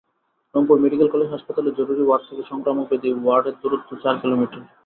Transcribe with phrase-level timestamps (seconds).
[0.55, 4.61] Rangpur medical college হাসপাতালের জরুরি ward থেকে সংক্রামক ব্যাধি ওয়ার্ডের দূরত্ব চার কিলোমিটার।